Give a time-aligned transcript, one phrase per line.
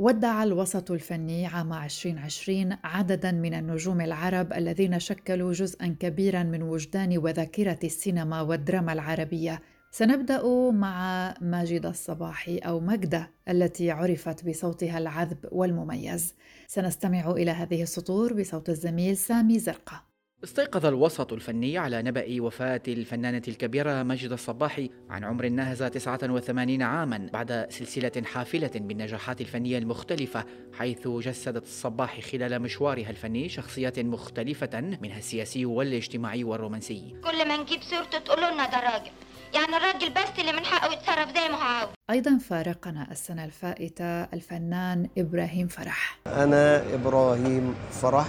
[0.00, 7.18] ودع الوسط الفني عام 2020 عددا من النجوم العرب الذين شكلوا جزءا كبيرا من وجدان
[7.18, 9.60] وذاكرة السينما والدراما العربية.
[9.90, 16.34] سنبدأ مع ماجدة الصباحي أو مجدة التي عرفت بصوتها العذب والمميز.
[16.66, 20.09] سنستمع إلى هذه السطور بصوت الزميل سامي زرقه
[20.44, 27.28] استيقظ الوسط الفني على نبأ وفاة الفنانة الكبيرة ماجدة الصباحي عن عمر ناهز 89 عاما
[27.32, 30.44] بعد سلسلة حافلة بالنجاحات الفنية المختلفة
[30.78, 37.14] حيث جسدت الصباحي خلال مشوارها الفني شخصيات مختلفة منها السياسي والاجتماعي والرومانسي.
[37.24, 39.10] كل ما نجيب سيرته تقولوا لنا ده راجل.
[39.54, 41.90] يعني الراجل بس اللي من حقه يتصرف زي ما هو عاوز.
[42.10, 46.18] أيضا فارقنا السنة الفائتة الفنان إبراهيم فرح.
[46.26, 48.26] أنا إبراهيم فرح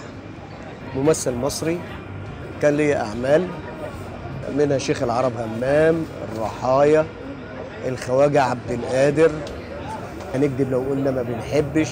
[0.95, 1.79] ممثل مصري.
[2.61, 3.47] كان لي أعمال
[4.57, 7.05] منها شيخ العرب همام الرحايا
[7.87, 9.31] الخواجة عبد القادر.
[10.35, 11.89] هنكذب لو قلنا ما بنحبش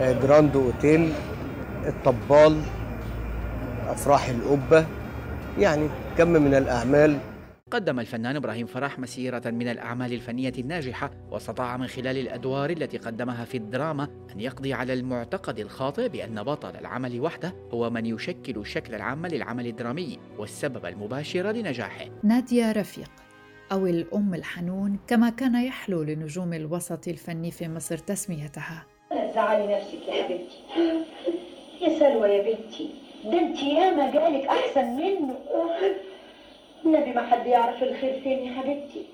[0.00, 1.12] آه، جراند أوتيل
[1.86, 2.60] الطبال
[3.88, 4.86] أفراح القبة.
[5.58, 5.88] يعني
[6.18, 7.18] كم من الأعمال
[7.70, 13.44] قدم الفنان إبراهيم فرح مسيرة من الأعمال الفنية الناجحة واستطاع من خلال الأدوار التي قدمها
[13.44, 18.94] في الدراما أن يقضي على المعتقد الخاطئ بأن بطل العمل وحده هو من يشكل الشكل
[18.94, 22.04] العام للعمل الدرامي والسبب المباشر لنجاحه.
[22.22, 23.10] نادية رفيق
[23.72, 28.86] أو الأم الحنون كما كان يحلو لنجوم الوسط الفني في مصر تسميتها.
[29.10, 30.64] لا تزعلي نفسك يا حبيبتي.
[31.80, 32.90] يا سلوى يا بنتي.
[33.24, 35.36] ده انت ياما جالك أحسن منه.
[36.84, 39.04] النبي ما حد يعرف الخير فين يا حبيبتي.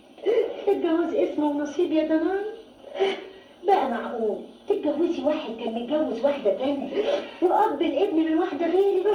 [0.69, 2.45] الجواز اسمه ونصيب يا ضناي
[3.67, 4.37] بقى معقول؟
[4.69, 6.89] تتجوزي واحد كان متجوز واحدة تانية.
[7.43, 9.07] وأب الابن من واحدة غيرك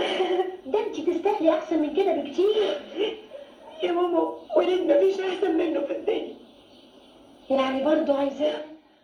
[0.65, 2.79] ده انت تستاهلي أحسن من كده بكتير.
[3.83, 6.35] يا ماما ولد مفيش أحسن منه في الدنيا.
[7.49, 8.53] يعني برضه عايزاه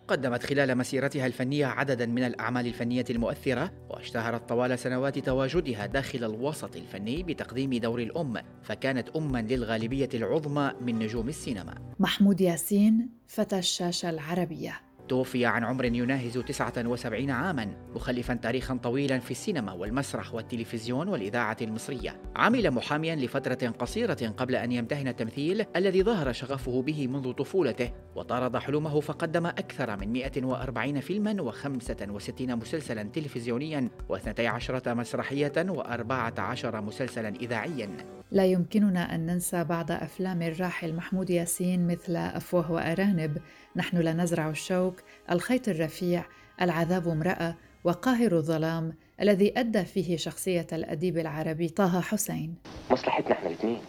[0.07, 6.75] قدمت خلال مسيرتها الفنية عددا من الأعمال الفنية المؤثرة واشتهرت طوال سنوات تواجدها داخل الوسط
[6.75, 11.93] الفني بتقديم دور الأم فكانت أما للغالبية العظمى من نجوم السينما.
[11.99, 14.84] محمود ياسين فتى الشاشة العربية.
[15.07, 22.15] توفي عن عمر يناهز 79 عاما مخلفا تاريخا طويلا في السينما والمسرح والتلفزيون والإذاعة المصرية.
[22.35, 28.57] عمل محاميا لفترة قصيرة قبل أن يمتهن التمثيل الذي ظهر شغفه به منذ طفولته وطارد
[28.57, 37.89] حلمه فقدم أكثر من 140 فيلما و65 مسلسلا تلفزيونيا و12 مسرحية و14 مسلسلا إذاعيا.
[38.31, 43.37] لا يمكننا أن ننسى بعض أفلام الراحل محمود ياسين مثل أفواه وأرانب.
[43.75, 44.94] نحن لا نزرع الشوك
[45.31, 46.25] الخيط الرفيع
[46.61, 52.55] العذاب امرأة وقاهر الظلام الذي أدى فيه شخصية الأديب العربي طه حسين.
[52.91, 53.79] مصلحتنا إحنا الاثنين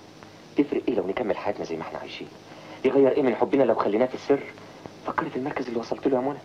[0.56, 2.28] تفرق إيه لو نكمل حياتنا زي ما إحنا عايشين؟
[2.84, 4.40] يغير إيه من حبنا لو خليناه في السر؟
[5.06, 6.38] فكري في المركز اللي وصلت له يا منى.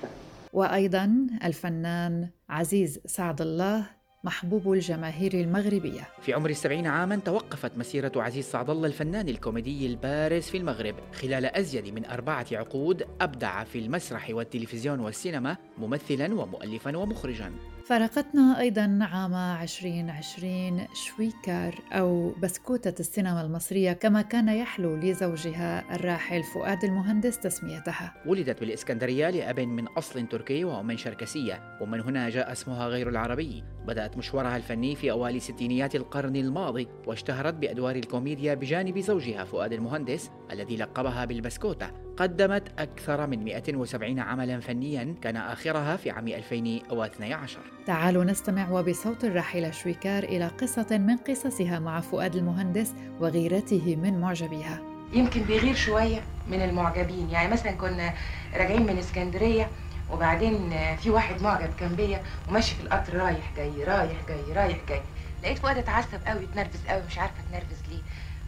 [0.54, 3.86] وأيضا الفنان عزيز سعد الله
[4.24, 6.08] محبوب الجماهير المغربية.
[6.22, 10.96] في عمر السبعين عاما توقفت مسيرة عزيز سعد الله الفنان الكوميدي البارز في المغرب.
[11.14, 17.54] خلال أزيد من أربعة عقود أبدع في المسرح والتلفزيون والسينما ممثلا ومؤلفا ومخرجا.
[17.86, 26.84] فارقتنا أيضا عام 2020 شويكار أو بسكوتة السينما المصرية كما كان يحلو لزوجها الراحل فؤاد
[26.84, 28.14] المهندس تسميتها.
[28.26, 33.64] ولدت بالإسكندرية لأب من أصل تركي وأم شركسية ومن هنا جاء اسمها غير العربي.
[33.88, 40.32] بدأت مشوارها الفني في أوائل ستينيات القرن الماضي واشتهرت بأدوار الكوميديا بجانب زوجها فؤاد المهندس
[40.52, 41.92] الذي لقبها بالبسكوتة.
[42.18, 49.72] قدمت أكثر من 170 عملا فنيا كان آخرها في عام 2012 تعالوا نستمع وبصوت الراحلة
[49.72, 54.80] شويكار إلى قصة من قصصها مع فؤاد المهندس وغيرته من معجبيها.
[55.14, 57.30] يمكن بيغير شوية من المعجبين.
[57.30, 58.14] يعني مثلا كنا
[58.54, 59.70] راجعين من اسكندرية
[60.12, 65.02] وبعدين في واحد معجب كان بيا وماشي في القطر رايح جاي رايح جاي رايح جاي.
[65.44, 68.02] لقيت فؤاد اتعصب قوي اتنرفز قوي مش عارفة اتنرفز ليه.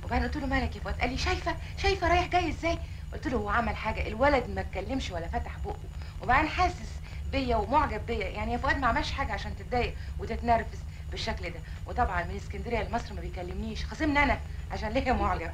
[0.05, 2.77] وبعدين قلت له مالك يا فؤاد؟ قال لي شايفة شايفة رايح جاي إزاي؟
[3.13, 5.75] قلت له هو عمل حاجة الولد ما اتكلمش ولا فتح بقه.
[6.23, 6.89] وبعدين حاسس
[7.33, 8.27] بيا ومعجب بيا.
[8.27, 10.79] يعني يا فؤاد ما عملش حاجة عشان تتضايق وتتنرفز
[11.11, 11.59] بالشكل ده.
[11.87, 13.85] وطبعا من اسكندرية لمصر ما بيكلمنيش.
[13.85, 14.39] خاصمني أنا
[14.71, 15.51] عشان ليا معجب.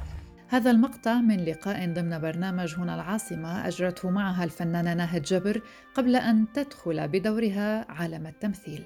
[0.48, 5.62] هذا المقطع من لقاء ضمن برنامج هنا العاصمة أجرته معها الفنانة ناهد جبر
[5.94, 8.84] قبل أن تدخل بدورها عالم التمثيل.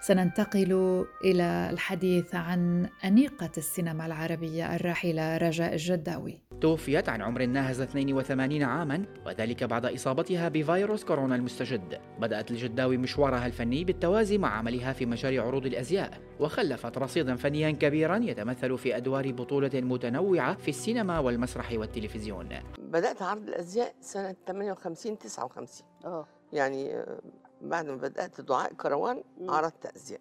[0.00, 6.40] سننتقل إلى الحديث عن أنيقة السينما العربية الراحلة رجاء الجداوي.
[6.60, 12.00] توفيت عن عمر ناهز 82 عاما وذلك بعد إصابتها بفيروس كورونا المستجد.
[12.18, 16.20] بدأت الجداوي مشوارها الفني بالتوازي مع عملها في مجال عروض الأزياء.
[16.40, 22.48] وخلفت رصيدا فنيا كبيرا يتمثل في أدوار بطولة متنوعة في السينما والمسرح والتلفزيون.
[22.78, 26.26] بدأت عرض الأزياء سنة 58 59 آه.
[26.52, 27.20] يعني آه،
[27.60, 29.24] بعد ما بدأت دعاء كروان.
[29.48, 30.20] عرضت ازياء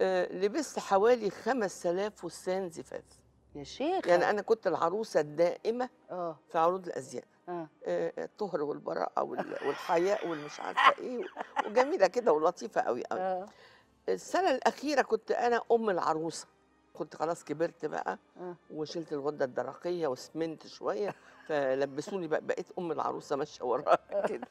[0.00, 3.04] آه، لبست حوالي 5000 فستان زفاف.
[3.54, 6.38] يا شيخ يعني أنا كنت العروسة الدائمة آه.
[6.48, 7.24] في عروض الأزياء.
[7.48, 7.68] آه.
[7.84, 11.24] آه، الطهر والبراءة وال- والحياء والمش عارفة إيه
[11.66, 13.46] وجميلة كده ولطيفة قوي قوي آه.
[14.08, 16.46] السنة الأخيرة كنت أنا أم العروسة.
[16.94, 18.56] كنت خلاص كبرت بقى آه.
[18.70, 21.14] وشلت الغدة الدرقية وسمنت شوية
[21.46, 23.98] فلبسوني بقى بقيت أم العروسة ماشية وراها
[24.28, 24.46] كده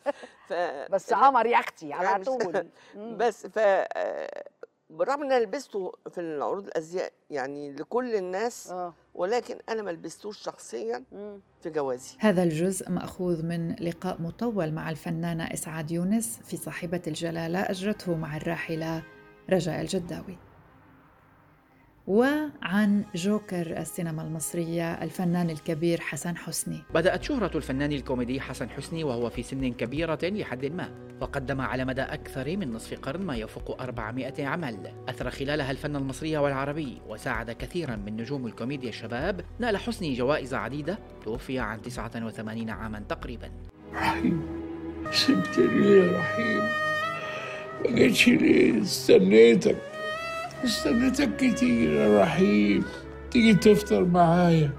[0.47, 0.53] ف
[0.91, 2.67] بس عمر يا أختي على يعني طول.
[2.95, 4.43] بس ف آه،
[4.89, 10.37] بالرغم إن أنا لبسته في العروض الأزياء يعني لكل الناس آه ولكن أنا ما لبستوش
[10.37, 11.03] شخصيا.
[11.61, 17.59] في جوازي هذا الجزء مأخوذ من لقاء مطول مع الفنانة إسعاد يونس في صاحبة الجلالة
[17.61, 19.03] أجرته مع الراحلة
[19.49, 20.37] رجاء الجداوي
[22.07, 26.83] وعن جوكر السينما المصرية الفنان الكبير حسن حسني.
[26.93, 30.89] بدأت شهرة الفنان الكوميدي حسن حسني وهو في سن كبيرة لحد ما
[31.21, 34.77] وقدم على مدى أكثر من نصف قرن ما يفوق 400 عمل.
[35.09, 39.45] أثر خلالها الفن المصري والعربي وساعد كثيرا من نجوم الكوميديا الشباب.
[39.59, 43.51] نال حسني جوائز عديدة توفي عن 89 عاما تقريبا.
[43.93, 44.47] رحيم
[45.11, 46.61] سبتني يا رحيم.
[47.85, 49.92] ما جيتش ليه استنيتك.
[50.65, 52.83] استنيتك كتير يا رحيم.
[53.31, 54.71] تيجي تفطر معايا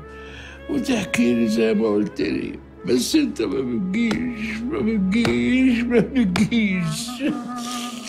[0.70, 2.58] وتحكي لي زي ما قلت لي.
[2.86, 7.10] بس انت ما بتجيش ما بتجيش ما بتجيش.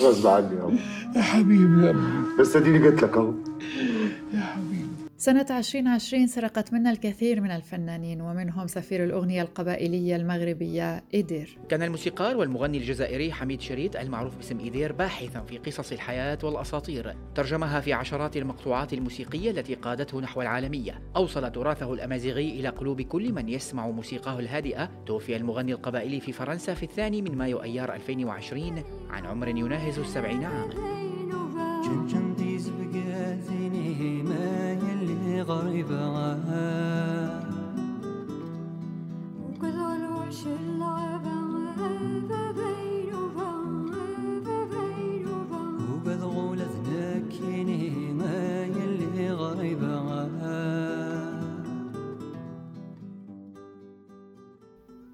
[0.02, 0.76] غصب عني
[1.16, 3.34] يا حبيبي يا ابني بس اديني جيت لك اهو.
[4.34, 4.75] يا حبيبي.
[5.26, 11.58] سنة 2020 سرقت منا الكثير من الفنانين ومنهم سفير الأغنية القبائلية المغربية إيدير.
[11.70, 17.16] كان الموسيقار والمغني الجزائري حميد شريط المعروف باسم إيدير باحثا في قصص الحياة والأساطير.
[17.36, 21.02] ترجمها في عشرات المقطوعات الموسيقية التي قادته نحو العالمية.
[21.16, 24.90] أوصل تراثه الأمازيغي إلى قلوب كل من يسمع موسيقاه الهادئة.
[25.06, 30.44] توفي المغني القبائلي في فرنسا في الثاني من مايو أيار 2020 عن عمر يناهز السبعين
[30.44, 32.35] عاما.
[35.46, 37.15] يلي غريبة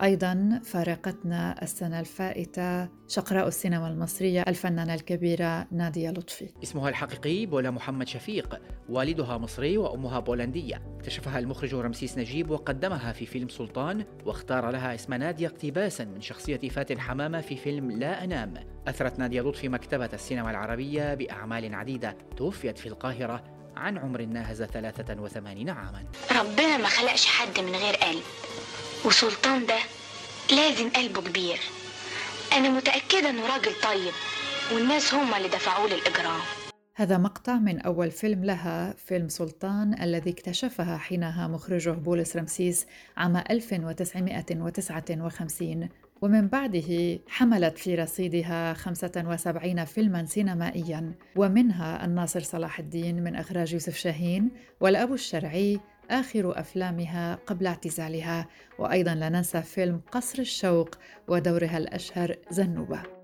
[0.04, 6.50] أيضا فارقتنا السنة الفائتة شقراء السينما المصرية الفنانة الكبيرة نادية لطفي.
[6.64, 10.82] اسمها الحقيقي بولا محمد شفيق والدها مصري وأمها بولندية.
[10.98, 16.70] اكتشفها المخرج رمسيس نجيب وقدمها في فيلم سلطان واختار لها اسم نادية اقتباسا من شخصية
[16.70, 18.54] فاتن حمامة في فيلم لا أنام.
[18.88, 23.44] أثرت نادية لطفي مكتبة السينما العربية بأعمال عديدة توفيت في القاهرة
[23.76, 26.04] عن عمر ناهز 83 عاما.
[26.32, 28.24] ربنا ما خلقش حد من غير قلب.
[29.06, 29.78] وسلطان ده
[30.56, 31.60] لازم قلبه كبير.
[32.54, 34.14] أنا متأكدة إنه راجل طيب
[34.74, 36.40] والناس هما اللي دفعوا لي الاجرام
[36.96, 42.86] هذا مقطع من أول فيلم لها فيلم سلطان الذي اكتشفها حينها مخرجه بولس رمسيس
[43.18, 45.90] عام 1959
[46.22, 51.14] ومن بعده حملت في رصيدها 75 فيلما سينمائيا.
[51.36, 58.48] ومنها الناصر صلاح الدين من إخراج يوسف شاهين والأب الشرعي آخر أفلامها قبل اعتزالها
[58.80, 60.96] وأيضا لا ننسى فيلم قصر الشوق
[61.28, 63.21] ودورها الأشهر زنوبة.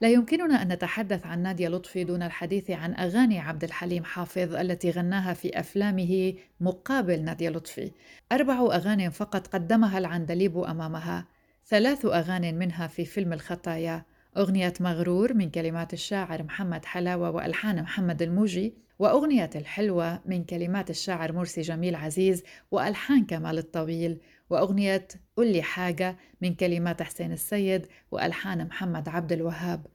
[0.00, 4.90] لا يمكننا أن نتحدث عن نادية لطفي دون الحديث عن أغاني عبد الحليم حافظ التي
[4.90, 7.90] غناها في أفلامه مقابل نادية لطفي.
[8.32, 11.26] أربع أغاني فقط قدمها العندليب أمامها.
[11.66, 14.04] ثلاث أغاني منها في فيلم الخطايا.
[14.36, 21.32] أغنية مغرور من كلمات الشاعر محمد حلاوة وألحان محمد الموجي وأغنية الحلوة من كلمات الشاعر
[21.32, 28.66] مرسي جميل عزيز وألحان كمال الطويل وأغنية قل لي حاجة من كلمات حسين السيد وألحان
[28.66, 29.86] محمد عبد الوهاب.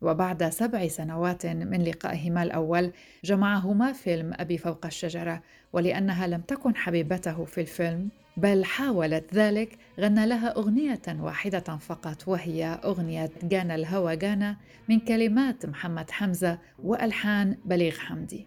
[0.00, 2.92] وبعد سبع سنوات من لقائهما الأول
[3.24, 8.08] جمعهما فيلم أبي فوق الشجرة ولأنها لم تكن حبيبته في الفيلم.
[8.36, 14.56] بل حاولت ذلك غنى لها أغنية واحدة فقط وهي أغنية جانا الهوى جانا
[14.88, 18.46] من كلمات محمد حمزة وألحان بليغ حمدي.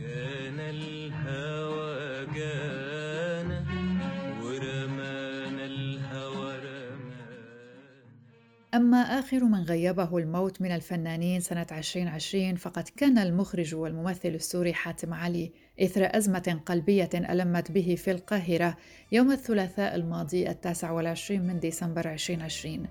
[0.00, 3.64] جانا الهوى جانا
[4.42, 6.32] ورمانا الهوى
[8.74, 15.14] أما آخر من غيبه الموت من الفنانين سنة 2020 فقد كان المخرج والممثل السوري حاتم
[15.14, 18.76] علي إثر أزمة قلبية ألمت به في القاهرة
[19.12, 22.86] يوم الثلاثاء الماضي التاسع والعشرين من ديسمبر 2020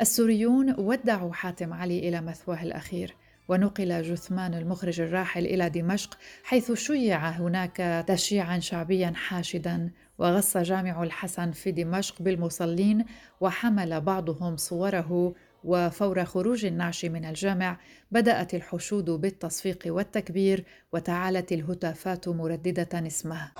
[0.00, 3.14] السوريون ودعوا حاتم علي إلى مثواه الأخير
[3.48, 9.90] ونقل جثمان المخرج الراحل إلى دمشق حيث شيع هناك تشييعا شعبيا حاشدا.
[10.18, 13.04] وغص جامع الحسن في دمشق بالمصلين
[13.40, 17.78] وحمل بعضهم صوره وفور خروج النعش من الجامع
[18.10, 23.50] بدأت الحشود بالتصفيق والتكبير وتعالت الهتافات مرددة اسمه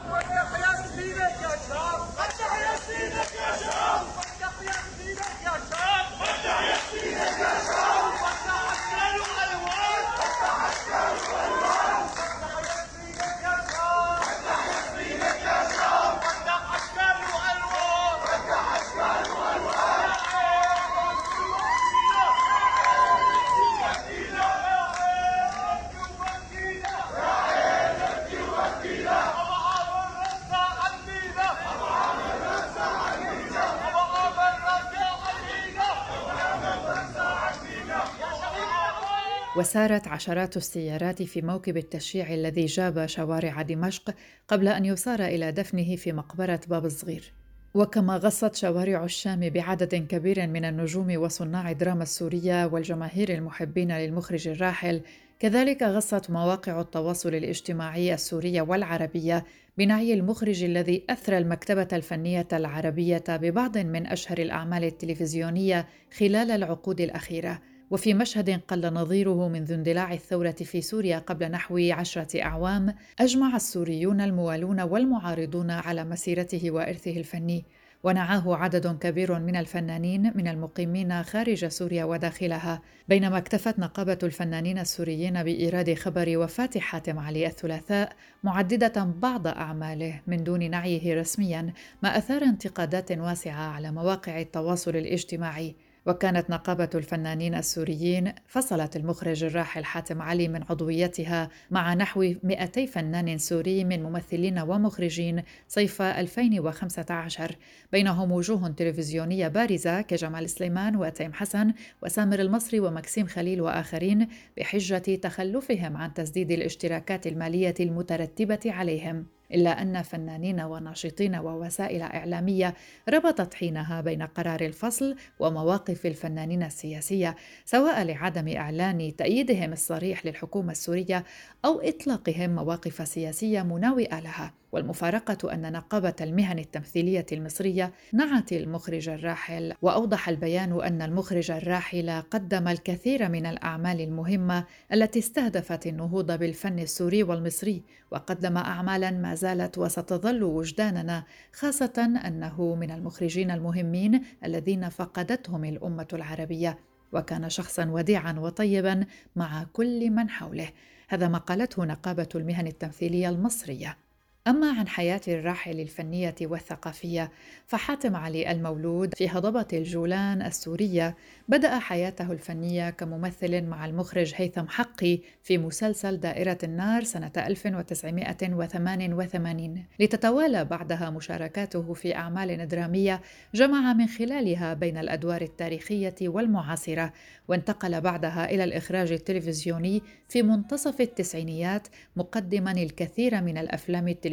[39.56, 44.14] وسارت عشرات السيارات في موكب التشييع الذي جاب شوارع دمشق
[44.49, 47.32] قبل أن يصار إلى دفنه في مقبرة باب الصغير.
[47.75, 55.00] وكما غصت شوارع الشام بعدد كبير من النجوم وصناع الدراما السورية والجماهير المحبين للمخرج الراحل
[55.38, 59.44] كذلك غصت مواقع التواصل الاجتماعي السورية والعربية
[59.78, 67.72] بنعي المخرج الذي اثرى المكتبة الفنية العربية ببعض من أشهر الأعمال التلفزيونية خلال العقود الأخيرة.
[67.92, 74.20] وفي مشهد قل نظيره منذ اندلاع الثورة في سوريا قبل نحو عشرة أعوام أجمع السوريون
[74.20, 77.64] الموالون والمعارضون على مسيرته وإرثه الفني.
[78.04, 85.42] ونعاه عدد كبير من الفنانين من المقيمين خارج سوريا وداخلها بينما اكتفت نقابة الفنانين السوريين
[85.42, 91.72] بإيراد خبر وفاة حاتم علي الثلاثاء معددة بعض أعماله من دون نعيه رسميا
[92.02, 95.75] ما أثار انتقادات واسعة على مواقع التواصل الاجتماعي.
[96.06, 103.38] وكانت نقابة الفنانين السوريين فصلت المخرج الراحل حاتم علي من عضويتها مع نحو 200 فنان
[103.38, 107.56] سوري من ممثلين ومخرجين صيف 2015
[107.92, 115.97] بينهم وجوه تلفزيونية بارزة كجمال سليمان وتيم حسن وسامر المصري ومكسيم خليل وآخرين بحجة تخلفهم
[115.97, 119.26] عن تسديد الاشتراكات المالية المترتبة عليهم.
[119.54, 122.75] إلا أن فنانين وناشطين ووسائل إعلامية
[123.09, 131.25] ربطت حينها بين قرار الفصل ومواقف الفنانين السياسية سواء لعدم إعلان تأييدهم الصريح للحكومة السورية
[131.64, 134.62] أو إطلاقهم مواقف سياسية مناوئة لها.
[134.73, 142.69] والمفارقة أن نقابة المهن التمثيلية المصرية نعت المخرج الراحل وأوضح البيان أن المخرج الراحل قدم
[142.69, 150.43] الكثير من الأعمال المهمة التي استهدفت النهوض بالفن السوري والمصري وقدم أعمالا ما زالت وستظل
[150.43, 156.79] وجداننا خاصة أنه من المخرجين المهمين الذين فقدتهم الأمة العربية
[157.12, 160.69] وكان شخصا وديعا وطيبا مع كل من حوله.
[161.09, 163.97] هذا ما قالته نقابة المهن التمثيلية المصرية.
[164.46, 167.30] أما عن حياة الراحل الفنية والثقافية
[167.66, 171.16] فحاتم علي المولود في هضبة الجولان السورية
[171.49, 180.64] بدأ حياته الفنية كممثل مع المخرج هيثم حقي في مسلسل دائرة النار سنة 1988 لتتوالى
[180.64, 183.20] بعدها مشاركاته في أعمال درامية
[183.54, 187.12] جمع من خلالها بين الأدوار التاريخية والمعاصرة
[187.49, 194.32] وانتقل بعدها إلى الإخراج التلفزيوني في منتصف التسعينيات مقدما الكثير من الأفلام التلفزيونية.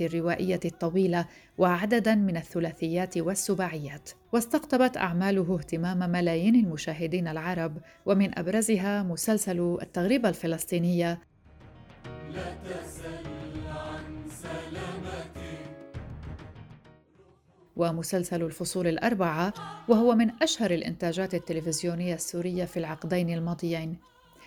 [0.00, 1.26] الروائية الطويلة
[1.58, 11.18] وعددا من الثلاثيات والسباعيات واستقطبت أعماله اهتمام ملايين المشاهدين العرب ومن أبرزها مسلسل التغريبة الفلسطينية.
[12.30, 13.26] لا تسل
[13.66, 15.58] عن سلامتي
[17.76, 19.54] ومسلسل الفصول الأربعة
[19.88, 23.96] وهو من أشهر الإنتاجات التلفزيونية السورية في العقدين الماضيين.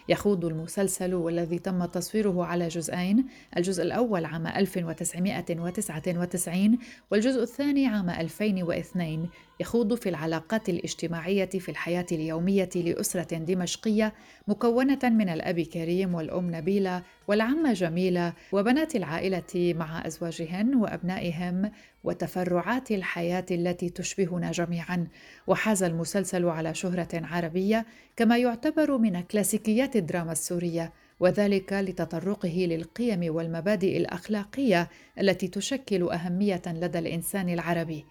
[0.09, 3.25] يخوض المسلسل والذي تم تصويره على جزئين
[3.57, 6.77] الجزء الأول عام 1999
[7.11, 9.29] والجزء الثاني عام 2002
[9.61, 14.13] يخوض في العلاقات الاجتماعية في الحياة اليومية لأسرة دمشقية
[14.47, 21.71] مكونة من الأب كريم والأم نبيلة والعمة جميلة وبنات العائلة مع أزواجهن وأبنائهم
[22.03, 25.07] وتفرعات الحياة التي تشبهنا جميعا.
[25.47, 33.97] وحاز المسلسل على شهرة عربية كما يعتبر من كلاسيكيات الدراما السورية وذلك لتطرقه للقيم والمبادئ
[33.97, 34.89] الأخلاقية
[35.19, 38.05] التي تشكل أهمية لدى الإنسان العربي.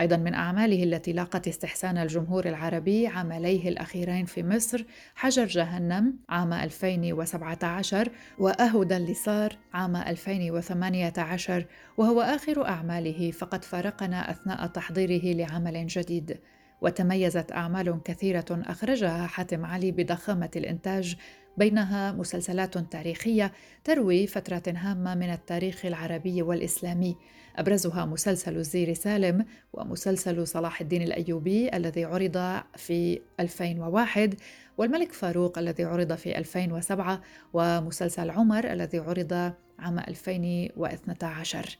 [0.00, 4.84] أيضا من أعماله التي لاقت استحسان الجمهور العربي عمليه الأخيرين في مصر
[5.14, 11.64] حجر جهنم عام 2017 وأهدى اللصار عام 2018
[11.96, 16.38] وهو آخر أعماله فقد فارقنا أثناء تحضيره لعمل جديد.
[16.80, 21.16] وتميزت أعمال كثيرة أخرجها حاتم علي بضخامة الإنتاج
[21.56, 23.52] بينها مسلسلات تاريخية
[23.84, 27.16] تروي فترة هامة من التاريخ العربي والإسلامي.
[27.56, 34.34] أبرزها مسلسل الزير سالم ومسلسل صلاح الدين الأيوبي الذي عرض في 2001
[34.78, 37.20] والملك فاروق الذي عرض في 2007
[37.52, 41.78] ومسلسل عمر الذي عرض عام 2012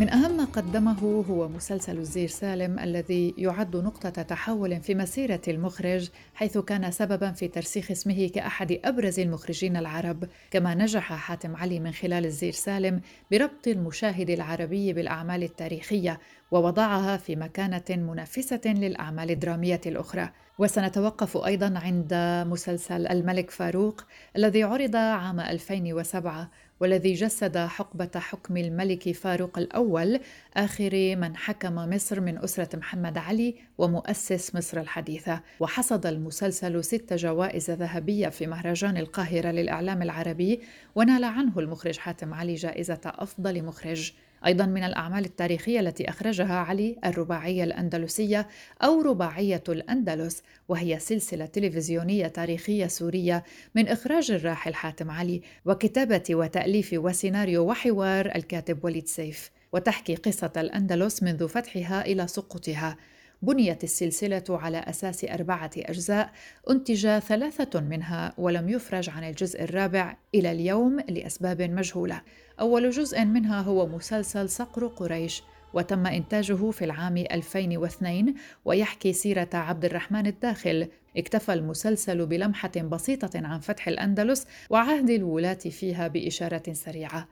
[0.00, 6.10] من أهم ما قدمه هو مسلسل الزير سالم الذي يعد نقطة تحول في مسيرة المخرج
[6.34, 11.92] حيث كان سببا في ترسيخ اسمه كأحد أبرز المخرجين العرب كما نجح حاتم علي من
[11.92, 16.20] خلال الزير سالم بربط المشاهد العربي بالأعمال التاريخية
[16.50, 20.30] ووضعها في مكانة منافسة للأعمال الدرامية الأخرى.
[20.58, 22.14] وسنتوقف أيضا عند
[22.50, 24.04] مسلسل الملك فاروق
[24.36, 26.50] الذي عرض عام 2007
[26.84, 30.20] والذي جسد حقبة حكم الملك فاروق الأول
[30.56, 35.40] آخر من حكم مصر من أسرة محمد علي ومؤسس مصر الحديثة.
[35.60, 40.60] وحصد المسلسل ست جوائز ذهبية في مهرجان القاهرة للإعلام العربي
[40.94, 44.12] ونال عنه المخرج حاتم علي جائزة أفضل مخرج.
[44.46, 48.48] أيضا من الأعمال التاريخية التي أخرجها علي الرباعية الأندلسية
[48.82, 56.90] أو رباعية الأندلس وهي سلسلة تلفزيونية تاريخية سورية من إخراج الراحل حاتم علي وكتابة وتأليف
[56.92, 62.96] وسيناريو وحوار الكاتب وليد سيف وتحكي قصة الأندلس منذ فتحها إلى سقوطها.
[63.44, 66.32] بنيت السلسلة على أساس أربعة أجزاء
[66.70, 72.22] أنتج ثلاثة منها ولم يفرج عن الجزء الرابع إلى اليوم لأسباب مجهولة.
[72.60, 75.42] أول جزء منها هو مسلسل صقر قريش
[75.74, 78.34] وتم إنتاجه في العام 2002
[78.64, 80.88] ويحكي سيرة عبد الرحمن الداخل.
[81.16, 87.28] اكتفى المسلسل بلمحة بسيطة عن فتح الأندلس وعهد الولاة فيها بإشارة سريعة.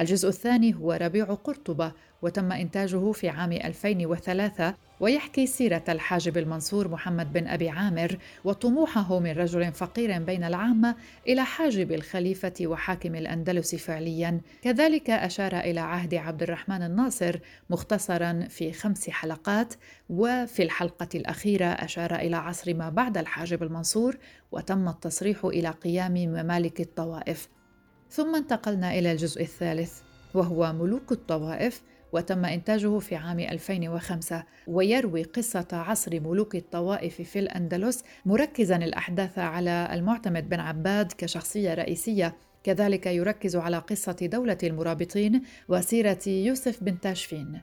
[0.00, 7.32] الجزء الثاني هو ربيع قرطبة وتم إنتاجه في عام 2003 ويحكي سيرة الحاجب المنصور محمد
[7.32, 10.96] بن أبي عامر وطموحه من رجل فقير بين العامة
[11.28, 14.40] إلى حاجب الخليفة وحاكم الأندلس فعليا.
[14.62, 17.38] كذلك أشار إلى عهد عبد الرحمن الناصر
[17.70, 19.74] مختصرا في خمس حلقات
[20.10, 24.16] وفي الحلقة الأخيرة أشار إلى عصر ما بعد الحاجب المنصور
[24.52, 27.48] وتم التصريح إلى قيام ممالك الطوائف.
[28.10, 30.00] ثم انتقلنا إلى الجزء الثالث
[30.34, 38.04] وهو ملوك الطوائف وتم إنتاجه في عام 2005 ويروي قصة عصر ملوك الطوائف في الأندلس
[38.26, 42.36] مركزا الأحداث على المعتمد بن عباد كشخصية رئيسية.
[42.64, 47.60] كذلك يركز على قصة دولة المرابطين وسيرة يوسف بن تاشفين.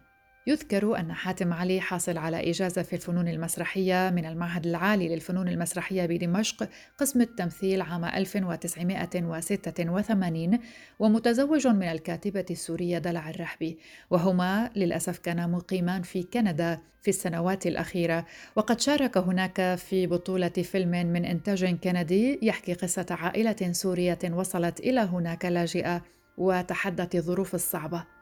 [0.48, 6.06] يذكر أن حاتم علي حاصل على إجازة في الفنون المسرحية من المعهد العالي للفنون المسرحية
[6.06, 10.60] بدمشق قسم التمثيل عام 1986
[11.00, 13.78] ومتزوج من الكاتبة السورية دلع الرحبي.
[14.10, 18.26] وهما للأسف كانا مقيمان في كندا في السنوات الأخيرة.
[18.56, 25.00] وقد شارك هناك في بطولة فيلم من إنتاج كندي يحكي قصة عائلة سورية وصلت إلى
[25.00, 26.02] هناك لاجئة
[26.38, 28.17] وتحدت الظروف الصعبة.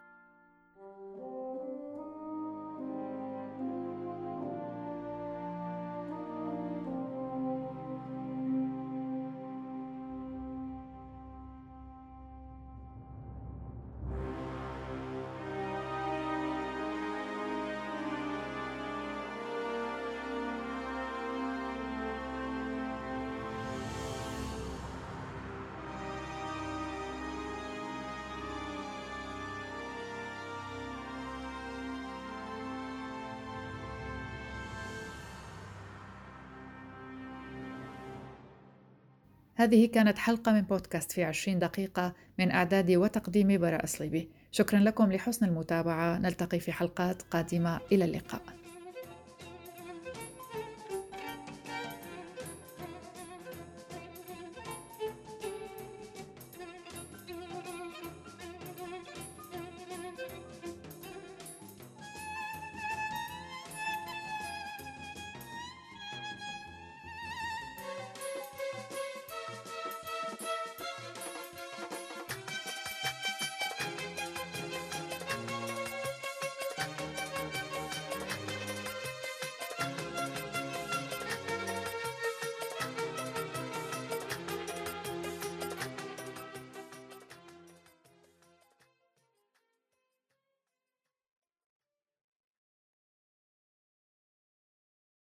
[39.57, 45.11] هذه كانت حلقة من بودكاست في عشرين دقيقة من إعداد وتقديم براء صليبي شكرا لكم
[45.11, 46.17] لحسن المتابعة.
[46.17, 47.79] نلتقي في حلقات قادمة.
[47.91, 48.41] إلى اللقاء.